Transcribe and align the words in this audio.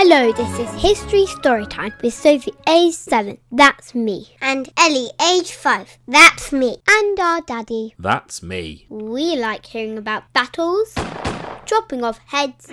Hello, 0.00 0.30
this 0.30 0.60
is 0.60 0.80
History 0.80 1.24
Storytime 1.24 2.00
with 2.00 2.14
Sophie, 2.14 2.54
age 2.68 2.94
7. 2.94 3.36
That's 3.50 3.96
me. 3.96 4.36
And 4.40 4.68
Ellie, 4.78 5.10
age 5.20 5.50
5. 5.50 5.98
That's 6.06 6.52
me. 6.52 6.76
And 6.88 7.18
our 7.18 7.40
daddy. 7.40 7.96
That's 7.98 8.40
me. 8.40 8.86
We 8.88 9.34
like 9.34 9.66
hearing 9.66 9.98
about 9.98 10.32
battles, 10.32 10.94
dropping 11.66 12.04
off 12.04 12.20
heads, 12.26 12.70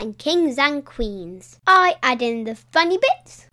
and 0.00 0.18
kings 0.18 0.58
and 0.58 0.84
queens. 0.84 1.60
I 1.68 1.94
add 2.02 2.20
in 2.20 2.42
the 2.42 2.56
funny 2.56 2.98
bits. 2.98 3.46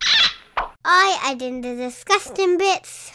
I 0.84 1.20
add 1.22 1.40
in 1.40 1.60
the 1.60 1.76
disgusting 1.76 2.58
bits. 2.58 3.12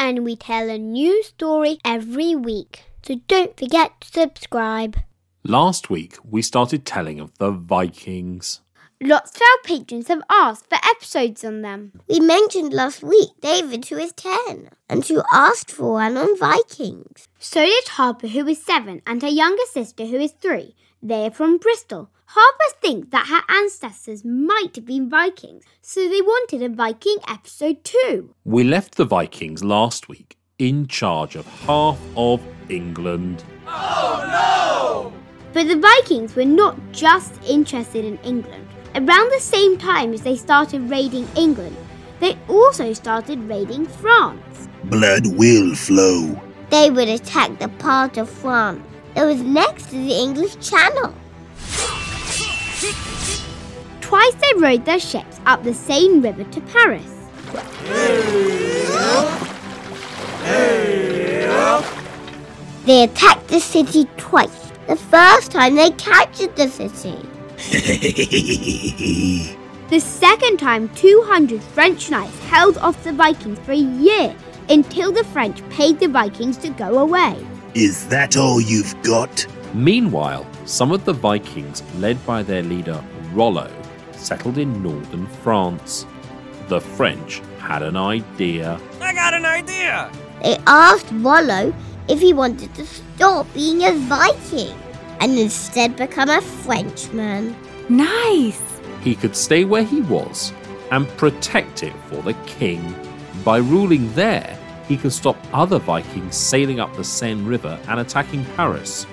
And 0.00 0.24
we 0.24 0.34
tell 0.34 0.68
a 0.68 0.78
new 0.78 1.22
story 1.22 1.78
every 1.84 2.34
week. 2.34 2.82
So 3.04 3.20
don't 3.28 3.56
forget 3.56 4.00
to 4.00 4.08
subscribe. 4.08 4.96
Last 5.44 5.90
week, 5.90 6.16
we 6.28 6.42
started 6.42 6.84
telling 6.84 7.20
of 7.20 7.38
the 7.38 7.52
Vikings. 7.52 8.62
Lots 9.02 9.36
of 9.36 9.42
our 9.42 9.62
patrons 9.62 10.08
have 10.08 10.22
asked 10.30 10.70
for 10.70 10.78
episodes 10.82 11.44
on 11.44 11.60
them. 11.60 11.92
We 12.08 12.18
mentioned 12.18 12.72
last 12.72 13.02
week 13.02 13.28
David, 13.42 13.84
who 13.84 13.98
is 13.98 14.12
10, 14.12 14.70
and 14.88 15.04
who 15.04 15.22
asked 15.30 15.70
for 15.70 15.92
one 15.92 16.16
on 16.16 16.38
Vikings. 16.38 17.28
So 17.38 17.62
did 17.62 17.88
Harper, 17.88 18.28
who 18.28 18.46
is 18.48 18.62
7, 18.62 19.02
and 19.06 19.20
her 19.20 19.28
younger 19.28 19.66
sister, 19.70 20.06
who 20.06 20.16
is 20.16 20.32
3. 20.32 20.74
They 21.02 21.26
are 21.26 21.30
from 21.30 21.58
Bristol. 21.58 22.08
Harper 22.24 22.76
thinks 22.80 23.08
that 23.10 23.26
her 23.26 23.42
ancestors 23.54 24.24
might 24.24 24.74
have 24.76 24.86
been 24.86 25.10
Vikings, 25.10 25.64
so 25.82 26.08
they 26.08 26.22
wanted 26.22 26.62
a 26.62 26.70
Viking 26.70 27.18
episode 27.28 27.84
too. 27.84 28.34
We 28.44 28.64
left 28.64 28.94
the 28.94 29.04
Vikings 29.04 29.62
last 29.62 30.08
week 30.08 30.38
in 30.58 30.86
charge 30.86 31.36
of 31.36 31.46
half 31.46 32.00
of 32.16 32.42
England. 32.70 33.44
Oh 33.66 35.12
no! 35.12 35.12
But 35.52 35.68
the 35.68 35.78
Vikings 35.78 36.34
were 36.34 36.46
not 36.46 36.78
just 36.92 37.34
interested 37.44 38.06
in 38.06 38.18
England. 38.24 38.65
Around 38.96 39.30
the 39.30 39.40
same 39.40 39.76
time 39.76 40.14
as 40.14 40.22
they 40.22 40.36
started 40.36 40.88
raiding 40.88 41.28
England, 41.36 41.76
they 42.18 42.38
also 42.48 42.94
started 42.94 43.38
raiding 43.40 43.84
France. 43.84 44.68
Blood 44.84 45.26
will 45.36 45.74
flow. 45.74 46.40
They 46.70 46.90
would 46.90 47.10
attack 47.10 47.58
the 47.58 47.68
part 47.68 48.16
of 48.16 48.30
France 48.30 48.82
that 49.14 49.26
was 49.26 49.42
next 49.42 49.90
to 49.90 49.96
the 49.96 50.14
English 50.14 50.56
Channel. 50.66 51.12
Twice 54.00 54.34
they 54.36 54.54
rowed 54.56 54.86
their 54.86 54.98
ships 54.98 55.40
up 55.44 55.62
the 55.62 55.74
Seine 55.74 56.20
River 56.20 56.44
to 56.44 56.60
Paris. 56.62 57.12
They 62.86 63.02
attacked 63.02 63.48
the 63.48 63.60
city 63.60 64.08
twice. 64.16 64.72
The 64.86 64.96
first 64.96 65.52
time 65.52 65.74
they 65.74 65.90
captured 65.90 66.56
the 66.56 66.68
city. 66.68 67.18
The 69.88 70.00
second 70.00 70.58
time, 70.58 70.88
200 70.96 71.62
French 71.62 72.10
knights 72.10 72.36
held 72.46 72.76
off 72.78 73.04
the 73.04 73.12
Vikings 73.12 73.60
for 73.60 73.70
a 73.70 73.76
year 73.76 74.34
until 74.68 75.12
the 75.12 75.22
French 75.22 75.62
paid 75.68 76.00
the 76.00 76.08
Vikings 76.08 76.56
to 76.56 76.70
go 76.70 76.98
away. 76.98 77.36
Is 77.74 78.08
that 78.08 78.36
all 78.36 78.60
you've 78.60 79.00
got? 79.04 79.46
Meanwhile, 79.74 80.44
some 80.64 80.90
of 80.90 81.04
the 81.04 81.12
Vikings, 81.12 81.84
led 81.98 82.24
by 82.26 82.42
their 82.42 82.64
leader 82.64 83.00
Rollo, 83.32 83.70
settled 84.10 84.58
in 84.58 84.82
northern 84.82 85.28
France. 85.28 86.04
The 86.66 86.80
French 86.80 87.40
had 87.60 87.82
an 87.82 87.96
idea. 87.96 88.80
I 89.00 89.14
got 89.14 89.34
an 89.34 89.44
idea. 89.44 90.10
They 90.42 90.58
asked 90.66 91.06
Rollo 91.12 91.72
if 92.08 92.18
he 92.18 92.32
wanted 92.32 92.74
to 92.74 92.84
stop 92.84 93.46
being 93.54 93.84
a 93.84 93.92
Viking 93.92 94.76
and 95.26 95.40
instead 95.40 95.96
become 95.96 96.30
a 96.30 96.40
Frenchman. 96.40 97.56
Nice! 97.88 98.62
He 99.00 99.16
could 99.16 99.34
stay 99.34 99.64
where 99.64 99.82
he 99.82 100.00
was 100.02 100.52
and 100.92 101.08
protect 101.16 101.82
it 101.82 101.92
for 102.08 102.22
the 102.22 102.34
king. 102.46 102.94
By 103.44 103.56
ruling 103.56 104.12
there, 104.14 104.56
he 104.86 104.96
could 104.96 105.12
stop 105.12 105.36
other 105.52 105.80
Vikings 105.80 106.36
sailing 106.36 106.78
up 106.78 106.94
the 106.94 107.02
Seine 107.02 107.42
River 107.42 107.76
and 107.88 107.98
attacking 107.98 108.44
Paris. 108.54 109.04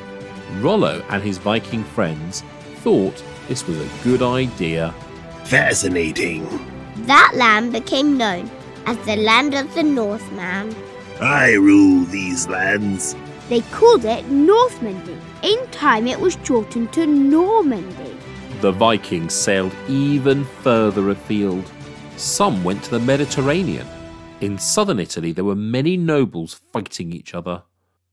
Rollo 0.60 1.04
and 1.10 1.24
his 1.24 1.40
Viking 1.40 1.84
friends 1.84 2.44
thought 2.84 3.24
this 3.48 3.66
was 3.66 3.80
a 3.80 4.04
good 4.04 4.22
idea. 4.22 4.94
Fascinating. 5.46 6.48
That 7.08 7.32
land 7.34 7.74
became 7.74 8.18
known 8.18 8.52
as 8.86 9.04
the 9.08 9.16
land 9.16 9.56
of 9.56 9.74
the 9.74 9.82
Northman. 9.82 10.76
I 11.20 11.54
rule 11.54 12.06
these 12.06 12.48
lands. 12.48 13.16
They 13.50 13.62
called 13.62 14.06
it 14.06 14.28
Northmandy. 14.28 15.18
In 15.42 15.60
time, 15.72 16.08
it 16.08 16.20
was 16.20 16.38
shortened 16.44 16.94
to 16.94 17.06
Normandy. 17.06 18.16
The 18.62 18.72
Vikings 18.72 19.34
sailed 19.34 19.76
even 19.90 20.46
further 20.46 21.10
afield. 21.10 21.70
Some 22.16 22.64
went 22.64 22.84
to 22.84 22.92
the 22.92 23.00
Mediterranean. 23.00 23.88
In 24.40 24.58
southern 24.58 25.00
Italy, 25.00 25.34
there 25.34 25.44
were 25.44 25.56
many 25.56 25.98
nobles 25.98 26.54
fighting 26.54 27.12
each 27.12 27.34
other. 27.34 27.64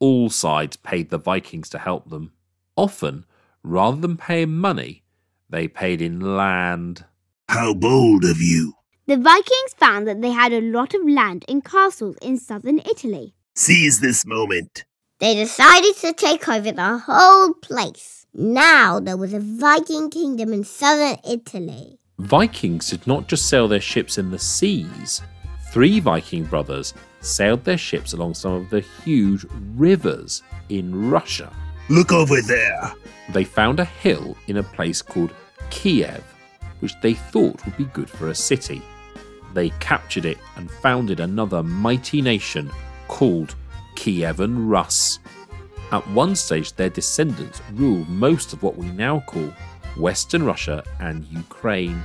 All 0.01 0.31
sides 0.31 0.77
paid 0.77 1.11
the 1.11 1.19
Vikings 1.19 1.69
to 1.71 1.79
help 1.79 2.11
them. 2.11 2.33
Often, 2.77 3.25
rather 3.63 4.01
than 4.01 4.17
paying 4.17 4.57
money, 4.57 5.05
they 5.49 5.69
paid 5.69 6.03
in 6.03 6.21
land. 6.37 7.05
How 7.49 7.75
bold 7.75 8.25
of 8.25 8.41
you. 8.41 8.75
The 9.07 9.17
Vikings 9.17 9.75
found 9.77 10.09
that 10.09 10.23
they 10.23 10.31
had 10.31 10.53
a 10.53 10.61
lot 10.61 10.95
of 10.95 11.09
land 11.09 11.45
and 11.49 11.65
castles 11.65 12.17
in 12.23 12.39
southern 12.39 12.79
Italy. 12.81 13.35
Seize 13.55 14.01
this 14.01 14.25
moment. 14.25 14.85
They 15.21 15.35
decided 15.35 15.97
to 15.97 16.15
take 16.15 16.49
over 16.49 16.73
the 16.73 16.99
whole 16.99 17.53
place. 17.53 18.27
Now 18.33 19.01
there 19.01 19.19
was 19.19 19.35
a 19.35 19.41
Viking 19.41 20.09
kingdom 20.09 20.55
in 20.55 20.65
southern 20.65 21.19
Italy. 21.29 21.99
Vikings 22.19 22.89
did 22.89 23.07
not 23.07 23.29
just 23.29 23.47
sail 23.47 23.69
their 23.69 23.83
ships 23.83 24.17
in 24.17 24.31
the 24.31 24.39
seas. 24.39 25.21
Three 25.73 26.01
Viking 26.01 26.45
brothers 26.45 26.95
sailed 27.21 27.65
their 27.65 27.77
ships 27.77 28.15
along 28.15 28.33
some 28.33 28.53
of 28.53 28.71
the 28.71 28.81
huge 28.81 29.45
rivers 29.77 30.43
in 30.71 31.11
Russia. 31.11 31.53
Look 31.91 32.13
over 32.13 32.41
there. 32.41 32.95
They 33.35 33.45
found 33.45 33.79
a 33.79 33.85
hill 33.85 34.39
in 34.47 34.57
a 34.57 34.63
place 34.63 35.03
called 35.03 35.35
Kiev, 35.69 36.25
which 36.79 36.99
they 37.03 37.13
thought 37.13 37.63
would 37.67 37.77
be 37.77 37.85
good 37.85 38.09
for 38.09 38.31
a 38.31 38.35
city. 38.35 38.81
They 39.53 39.69
captured 39.81 40.25
it 40.25 40.39
and 40.57 40.71
founded 40.71 41.21
another 41.21 41.63
mighty 41.63 42.23
nation 42.23 42.71
called 43.07 43.55
Kievan 43.95 44.69
Rus. 44.69 45.19
At 45.93 46.07
one 46.09 46.37
stage, 46.37 46.73
their 46.75 46.91
descendants 46.91 47.61
ruled 47.75 48.09
most 48.09 48.53
of 48.53 48.63
what 48.63 48.77
we 48.77 48.87
now 48.91 49.21
call 49.27 49.53
Western 49.97 50.45
Russia 50.45 50.85
and 51.01 51.25
Ukraine. 51.27 52.03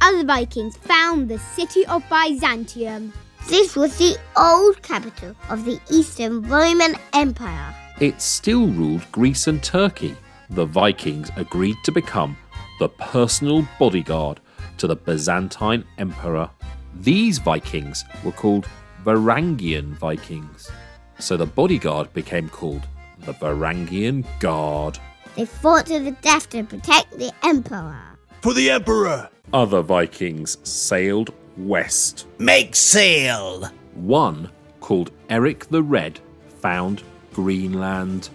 Other 0.00 0.24
Vikings 0.24 0.76
found 0.76 1.28
the 1.28 1.38
city 1.38 1.84
of 1.86 2.02
Byzantium. 2.08 3.12
This 3.48 3.76
was 3.76 3.96
the 3.98 4.16
old 4.36 4.82
capital 4.82 5.34
of 5.50 5.64
the 5.64 5.78
Eastern 5.90 6.42
Roman 6.42 6.96
Empire. 7.12 7.74
It 8.00 8.20
still 8.20 8.66
ruled 8.66 9.10
Greece 9.12 9.46
and 9.46 9.62
Turkey. 9.62 10.16
The 10.50 10.66
Vikings 10.66 11.30
agreed 11.36 11.76
to 11.84 11.92
become 11.92 12.36
the 12.78 12.88
personal 12.88 13.66
bodyguard 13.78 14.40
to 14.78 14.86
the 14.86 14.96
Byzantine 14.96 15.84
Emperor. 15.98 16.50
These 16.94 17.38
Vikings 17.38 18.04
were 18.24 18.32
called 18.32 18.66
Varangian 19.04 19.92
Vikings, 19.94 20.70
so 21.18 21.36
the 21.36 21.46
bodyguard 21.46 22.12
became 22.12 22.48
called 22.48 22.86
the 23.20 23.32
Varangian 23.34 24.24
Guard. 24.40 24.98
They 25.36 25.44
fought 25.44 25.86
to 25.86 26.00
the 26.00 26.12
death 26.12 26.48
to 26.50 26.64
protect 26.64 27.18
the 27.18 27.32
emperor. 27.42 28.16
For 28.42 28.54
the 28.54 28.70
Emperor. 28.70 29.28
Other 29.52 29.82
Vikings 29.82 30.58
sailed 30.62 31.32
west. 31.56 32.26
Make 32.38 32.76
sail. 32.76 33.68
One, 33.94 34.50
called 34.80 35.10
Eric 35.30 35.66
the 35.68 35.82
Red, 35.82 36.20
found 36.60 37.02
Greenland. 37.32 38.28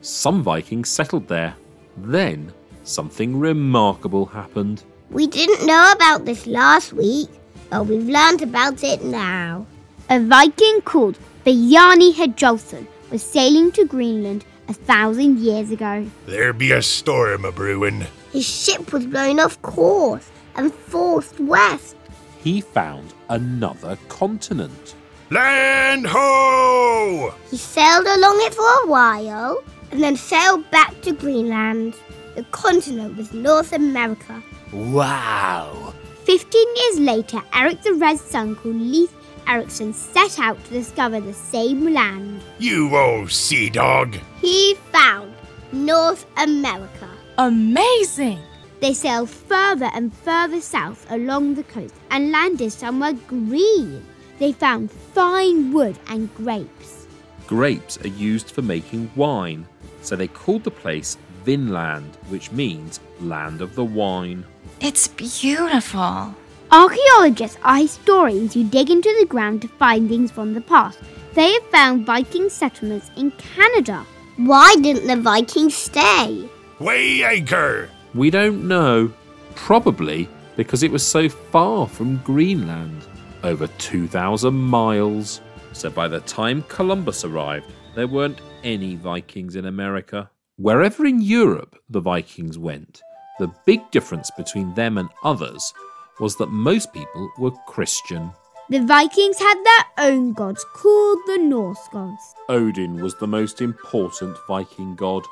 Some 0.00 0.42
Vikings 0.42 0.88
settled 0.88 1.28
there. 1.28 1.54
Then, 1.96 2.52
something 2.84 3.38
remarkable 3.38 4.26
happened. 4.26 4.82
We 5.10 5.26
didn't 5.26 5.66
know 5.66 5.92
about 5.92 6.24
this 6.24 6.46
last 6.46 6.92
week, 6.92 7.28
but 7.68 7.84
we've 7.84 8.08
learned 8.08 8.42
about 8.42 8.82
it 8.82 9.04
now. 9.04 9.66
A 10.12 10.18
Viking 10.18 10.80
called 10.80 11.16
Bjarni 11.46 12.12
Herjolfsson 12.12 12.84
was 13.12 13.22
sailing 13.22 13.70
to 13.70 13.84
Greenland 13.84 14.44
a 14.66 14.72
thousand 14.72 15.38
years 15.38 15.70
ago. 15.70 16.04
There 16.26 16.52
be 16.52 16.72
a 16.72 16.82
storm 16.82 17.44
a 17.44 17.52
brewing. 17.52 18.06
His 18.32 18.44
ship 18.44 18.92
was 18.92 19.06
blown 19.06 19.38
off 19.38 19.62
course 19.62 20.28
and 20.56 20.74
forced 20.74 21.38
west. 21.38 21.94
He 22.42 22.60
found 22.60 23.14
another 23.28 23.96
continent. 24.08 24.96
Land 25.30 26.08
ho! 26.08 27.32
He 27.48 27.56
sailed 27.56 28.06
along 28.08 28.40
it 28.40 28.54
for 28.54 28.62
a 28.82 28.88
while 28.88 29.62
and 29.92 30.02
then 30.02 30.16
sailed 30.16 30.68
back 30.72 31.00
to 31.02 31.12
Greenland. 31.12 31.94
The 32.34 32.42
continent 32.50 33.16
was 33.16 33.32
North 33.32 33.72
America. 33.72 34.42
Wow. 34.72 35.94
Fifteen 36.24 36.66
years 36.76 36.98
later, 36.98 37.40
Eric 37.54 37.82
the 37.82 37.94
Red's 37.94 38.20
son 38.20 38.56
called 38.56 38.74
Leif 38.74 39.10
Erikson 39.50 39.92
set 39.92 40.38
out 40.38 40.62
to 40.64 40.70
discover 40.70 41.20
the 41.20 41.32
same 41.32 41.92
land. 41.92 42.40
You 42.60 42.96
old 42.96 43.32
sea 43.32 43.68
dog. 43.68 44.16
He 44.40 44.76
found 44.92 45.34
North 45.72 46.24
America. 46.36 47.08
Amazing! 47.36 48.38
They 48.80 48.94
sailed 48.94 49.28
further 49.28 49.90
and 49.92 50.14
further 50.14 50.60
south 50.60 51.04
along 51.10 51.56
the 51.56 51.64
coast 51.64 51.94
and 52.12 52.30
landed 52.30 52.70
somewhere 52.70 53.14
green. 53.26 54.06
They 54.38 54.52
found 54.52 54.92
fine 54.92 55.72
wood 55.72 55.98
and 56.06 56.32
grapes. 56.36 57.08
Grapes 57.48 57.98
are 58.04 58.08
used 58.08 58.52
for 58.52 58.62
making 58.62 59.10
wine, 59.16 59.66
so 60.02 60.14
they 60.14 60.28
called 60.28 60.62
the 60.62 60.70
place 60.70 61.18
Vinland, 61.44 62.16
which 62.28 62.52
means 62.52 63.00
land 63.20 63.60
of 63.60 63.74
the 63.74 63.84
wine. 63.84 64.44
It's 64.80 65.08
beautiful. 65.08 66.36
Archaeologists 66.72 67.58
are 67.64 67.78
historians 67.78 68.54
who 68.54 68.62
dig 68.62 68.90
into 68.90 69.12
the 69.18 69.26
ground 69.26 69.60
to 69.60 69.66
find 69.66 70.08
things 70.08 70.30
from 70.30 70.54
the 70.54 70.60
past. 70.60 71.00
They 71.34 71.52
have 71.52 71.66
found 71.66 72.06
Viking 72.06 72.48
settlements 72.48 73.10
in 73.16 73.32
Canada. 73.32 74.06
Why 74.36 74.76
didn't 74.80 75.08
the 75.08 75.20
Vikings 75.20 75.74
stay? 75.74 76.48
Weigh 76.78 77.24
anchor. 77.24 77.90
We 78.14 78.30
don't 78.30 78.68
know. 78.68 79.12
Probably 79.56 80.28
because 80.54 80.84
it 80.84 80.92
was 80.92 81.04
so 81.04 81.28
far 81.28 81.88
from 81.88 82.18
Greenland. 82.18 83.04
Over 83.42 83.66
2,000 83.66 84.54
miles. 84.54 85.40
So 85.72 85.90
by 85.90 86.06
the 86.06 86.20
time 86.20 86.62
Columbus 86.68 87.24
arrived, 87.24 87.66
there 87.96 88.06
weren't 88.06 88.40
any 88.62 88.94
Vikings 88.94 89.56
in 89.56 89.66
America. 89.66 90.30
Wherever 90.56 91.04
in 91.04 91.20
Europe 91.20 91.76
the 91.88 92.00
Vikings 92.00 92.58
went, 92.58 93.02
the 93.40 93.52
big 93.66 93.90
difference 93.90 94.30
between 94.36 94.72
them 94.74 94.98
and 94.98 95.08
others 95.24 95.72
was 96.20 96.36
that 96.36 96.50
most 96.50 96.92
people 96.92 97.30
were 97.38 97.50
Christian. 97.66 98.30
The 98.68 98.80
Vikings 98.80 99.38
had 99.38 99.64
their 99.64 100.06
own 100.06 100.32
gods 100.32 100.64
called 100.74 101.18
the 101.26 101.38
Norse 101.38 101.88
gods. 101.92 102.34
Odin 102.48 103.02
was 103.02 103.16
the 103.16 103.26
most 103.26 103.60
important 103.60 104.36
Viking 104.46 104.94
god. 104.94 105.24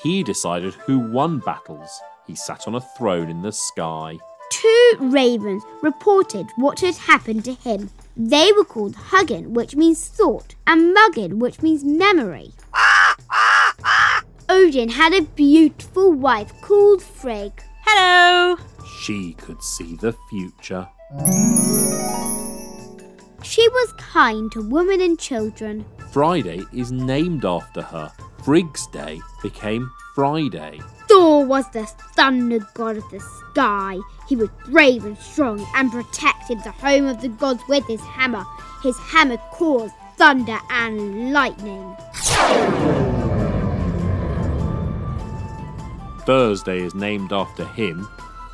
He 0.00 0.22
decided 0.22 0.74
who 0.74 1.00
won 1.00 1.40
battles. 1.40 1.90
He 2.26 2.36
sat 2.36 2.68
on 2.68 2.76
a 2.76 2.80
throne 2.80 3.30
in 3.30 3.42
the 3.42 3.50
sky. 3.50 4.18
Two 4.50 4.92
ravens 5.00 5.64
reported 5.82 6.46
what 6.56 6.80
had 6.80 6.94
happened 6.94 7.44
to 7.46 7.54
him. 7.54 7.90
They 8.16 8.52
were 8.52 8.64
called 8.64 8.94
Hugin, 8.94 9.48
which 9.48 9.74
means 9.74 10.06
thought, 10.06 10.54
and 10.66 10.96
Muggin, 10.96 11.38
which 11.38 11.62
means 11.62 11.82
memory. 11.82 12.52
Odin 14.48 14.90
had 14.90 15.12
a 15.12 15.22
beautiful 15.22 16.12
wife 16.12 16.52
called 16.60 17.02
Frigg. 17.02 17.60
Hello. 17.84 18.56
She 19.04 19.34
could 19.34 19.62
see 19.62 19.96
the 19.96 20.14
future. 20.30 20.88
She 23.42 23.68
was 23.68 23.92
kind 23.98 24.50
to 24.52 24.66
women 24.66 25.02
and 25.02 25.18
children. 25.18 25.84
Friday 26.10 26.62
is 26.72 26.90
named 26.90 27.44
after 27.44 27.82
her. 27.82 28.10
Frigg's 28.42 28.86
Day 28.86 29.20
became 29.42 29.90
Friday. 30.14 30.80
Thor 31.06 31.44
was 31.44 31.70
the 31.72 31.84
thunder 32.16 32.60
god 32.72 32.96
of 32.96 33.04
the 33.10 33.20
sky. 33.20 33.98
He 34.26 34.36
was 34.36 34.48
brave 34.64 35.04
and 35.04 35.18
strong 35.18 35.62
and 35.74 35.92
protected 35.92 36.64
the 36.64 36.70
home 36.70 37.06
of 37.06 37.20
the 37.20 37.28
gods 37.28 37.62
with 37.68 37.86
his 37.86 38.00
hammer. 38.00 38.46
His 38.82 38.96
hammer 38.96 39.36
caused 39.50 39.92
thunder 40.16 40.58
and 40.70 41.30
lightning. 41.30 41.94
Thursday 46.24 46.80
is 46.80 46.94
named 46.94 47.34
after 47.34 47.66
him. 47.66 48.08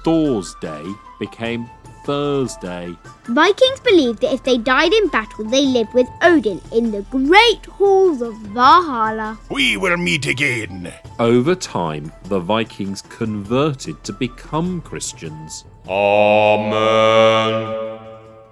Thor's 0.05 0.55
Day 0.61 0.85
became 1.19 1.69
Thursday. 2.05 2.97
Vikings 3.27 3.81
believed 3.81 4.21
that 4.21 4.33
if 4.33 4.43
they 4.43 4.57
died 4.57 4.93
in 4.93 5.09
battle, 5.09 5.45
they 5.45 5.67
lived 5.67 5.93
with 5.93 6.09
Odin 6.23 6.61
in 6.73 6.91
the 6.91 7.03
great 7.11 7.67
halls 7.67 8.23
of 8.23 8.35
Valhalla. 8.39 9.39
We 9.51 9.77
will 9.77 9.97
meet 9.97 10.27
again. 10.27 10.93
Over 11.19 11.55
time, 11.55 12.13
the 12.25 12.41
Vikings 12.41 13.03
converted 13.03 14.03
to 14.05 14.13
become 14.13 14.81
Christians. 14.81 15.65
Amen. 15.87 17.99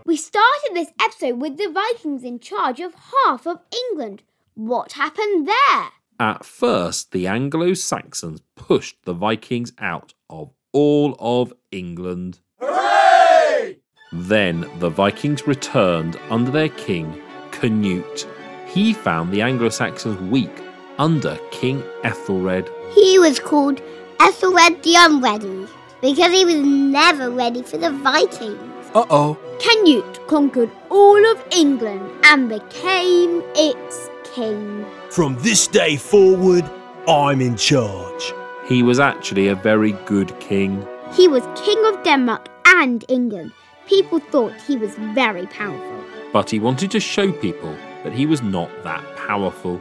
We 0.04 0.16
started 0.16 0.70
this 0.74 0.90
episode 1.00 1.40
with 1.40 1.56
the 1.56 1.70
Vikings 1.70 2.24
in 2.24 2.40
charge 2.40 2.80
of 2.80 2.94
half 3.24 3.46
of 3.46 3.58
England. 3.90 4.22
What 4.54 4.92
happened 4.92 5.48
there? 5.48 5.88
At 6.20 6.44
first, 6.44 7.12
the 7.12 7.28
Anglo 7.28 7.74
Saxons 7.74 8.42
pushed 8.56 9.04
the 9.04 9.12
Vikings 9.12 9.72
out 9.78 10.14
of 10.28 10.50
all 10.72 11.16
of 11.18 11.52
England. 11.70 12.40
Hooray! 12.60 13.78
Then 14.12 14.68
the 14.78 14.88
Vikings 14.88 15.46
returned 15.46 16.18
under 16.30 16.50
their 16.50 16.68
king, 16.68 17.20
Canute. 17.50 18.26
He 18.66 18.92
found 18.92 19.32
the 19.32 19.42
Anglo 19.42 19.68
Saxons 19.68 20.20
weak 20.30 20.62
under 20.98 21.38
King 21.50 21.82
Ethelred. 22.04 22.70
He 22.92 23.18
was 23.18 23.38
called 23.38 23.80
Ethelred 24.20 24.82
the 24.82 24.94
Unready 24.98 25.66
because 26.00 26.32
he 26.32 26.44
was 26.44 26.56
never 26.56 27.30
ready 27.30 27.62
for 27.62 27.78
the 27.78 27.90
Vikings. 27.90 28.90
Uh 28.94 29.04
oh. 29.10 29.38
Canute 29.60 30.26
conquered 30.26 30.70
all 30.90 31.32
of 31.32 31.44
England 31.52 32.10
and 32.24 32.48
became 32.48 33.42
its 33.54 34.08
king. 34.34 34.86
From 35.10 35.36
this 35.40 35.66
day 35.66 35.96
forward, 35.96 36.64
I'm 37.06 37.40
in 37.40 37.56
charge. 37.56 38.32
He 38.68 38.82
was 38.82 39.00
actually 39.00 39.48
a 39.48 39.54
very 39.54 39.92
good 40.04 40.38
king. 40.40 40.86
He 41.14 41.26
was 41.26 41.42
king 41.56 41.82
of 41.86 42.02
Denmark 42.02 42.48
and 42.66 43.02
England. 43.08 43.52
People 43.86 44.18
thought 44.18 44.52
he 44.66 44.76
was 44.76 44.94
very 45.14 45.46
powerful. 45.46 46.04
But 46.34 46.50
he 46.50 46.60
wanted 46.60 46.90
to 46.90 47.00
show 47.00 47.32
people 47.32 47.74
that 48.04 48.12
he 48.12 48.26
was 48.26 48.42
not 48.42 48.70
that 48.84 49.02
powerful. 49.16 49.80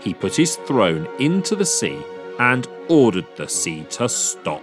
He 0.00 0.12
put 0.12 0.36
his 0.36 0.56
throne 0.56 1.08
into 1.18 1.56
the 1.56 1.64
sea 1.64 1.98
and 2.38 2.68
ordered 2.88 3.26
the 3.36 3.48
sea 3.48 3.84
to 3.92 4.06
stop. 4.06 4.62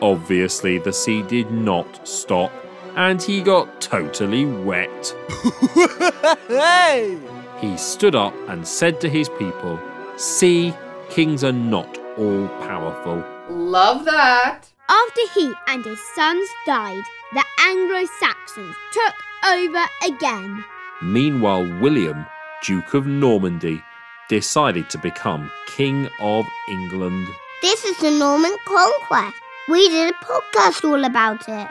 Obviously, 0.00 0.78
the 0.78 0.94
sea 0.94 1.22
did 1.24 1.50
not 1.50 2.08
stop, 2.08 2.50
and 2.96 3.20
he 3.20 3.42
got 3.42 3.82
totally 3.82 4.46
wet. 4.46 5.14
Hey! 6.48 7.18
He 7.60 7.76
stood 7.76 8.14
up 8.14 8.34
and 8.48 8.66
said 8.66 8.98
to 9.02 9.10
his 9.10 9.28
people, 9.28 9.78
See, 10.18 10.74
kings 11.10 11.44
are 11.44 11.52
not 11.52 11.96
all 12.18 12.48
powerful. 12.66 13.24
Love 13.48 14.04
that. 14.04 14.68
After 14.88 15.20
he 15.32 15.52
and 15.68 15.84
his 15.84 16.00
sons 16.16 16.48
died, 16.66 17.04
the 17.34 17.44
Anglo 17.60 18.04
Saxons 18.18 18.74
took 18.92 19.14
over 19.46 19.84
again. 20.04 20.64
Meanwhile, 21.02 21.78
William, 21.80 22.26
Duke 22.64 22.94
of 22.94 23.06
Normandy, 23.06 23.80
decided 24.28 24.90
to 24.90 24.98
become 24.98 25.52
King 25.68 26.08
of 26.18 26.46
England. 26.68 27.28
This 27.62 27.84
is 27.84 27.96
the 27.98 28.10
Norman 28.10 28.56
Conquest. 28.66 29.36
We 29.68 29.88
did 29.88 30.10
a 30.12 30.24
podcast 30.24 30.84
all 30.84 31.04
about 31.04 31.48
it. 31.48 31.68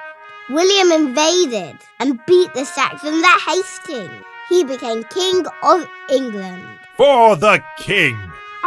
William 0.50 0.94
invaded 0.94 1.80
and 2.00 2.26
beat 2.26 2.54
the 2.54 2.64
Saxons 2.64 3.22
at 3.26 3.40
Hastings. 3.46 4.24
He 4.48 4.64
became 4.64 5.04
King 5.04 5.46
of 5.64 5.86
England. 6.10 6.66
For 6.96 7.36
the 7.36 7.62
king. 7.78 8.18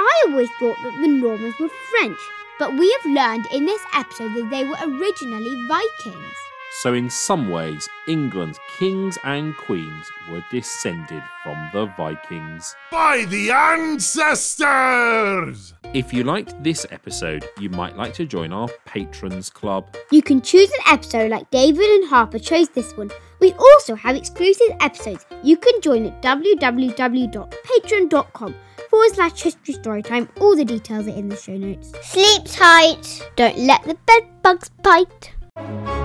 I 0.02 0.24
always 0.28 0.50
thought 0.58 0.76
that 0.82 0.98
the 1.00 1.06
Normans 1.08 1.54
were 1.60 1.68
French, 1.90 2.18
but 2.58 2.74
we 2.76 2.90
have 3.02 3.12
learned 3.12 3.46
in 3.52 3.66
this 3.66 3.82
episode 3.94 4.34
that 4.34 4.50
they 4.50 4.64
were 4.64 4.76
originally 4.82 5.54
Vikings. 5.68 6.34
So, 6.80 6.94
in 6.94 7.10
some 7.10 7.50
ways, 7.50 7.88
England's 8.06 8.60
kings 8.78 9.18
and 9.24 9.56
queens 9.56 10.08
were 10.30 10.44
descended 10.50 11.22
from 11.42 11.68
the 11.72 11.86
Vikings. 11.96 12.76
By 12.92 13.24
the 13.28 13.50
ancestors. 13.50 15.74
If 15.92 16.14
you 16.14 16.22
liked 16.22 16.62
this 16.62 16.86
episode, 16.90 17.44
you 17.58 17.70
might 17.70 17.96
like 17.96 18.14
to 18.14 18.24
join 18.24 18.52
our 18.52 18.68
Patrons 18.86 19.50
Club. 19.50 19.92
You 20.12 20.22
can 20.22 20.40
choose 20.40 20.70
an 20.70 20.78
episode 20.86 21.32
like 21.32 21.50
David 21.50 21.84
and 21.84 22.08
Harper 22.08 22.38
chose 22.38 22.68
this 22.68 22.96
one. 22.96 23.10
We 23.40 23.52
also 23.54 23.96
have 23.96 24.14
exclusive 24.14 24.68
episodes. 24.80 25.26
You 25.42 25.56
can 25.56 25.80
join 25.80 26.06
at 26.06 26.22
www.patreon.com 26.22 28.54
forward 28.90 29.14
slash 29.14 29.40
history 29.40 29.74
story 29.74 30.02
time. 30.02 30.28
All 30.40 30.56
the 30.56 30.64
details 30.64 31.06
are 31.06 31.16
in 31.16 31.28
the 31.28 31.36
show 31.36 31.56
notes. 31.56 31.92
Sleep 32.02 32.42
tight. 32.44 33.30
Don't 33.36 33.58
let 33.58 33.82
the 33.84 33.94
bed 33.94 34.42
bugs 34.42 34.70
bite. 34.82 35.99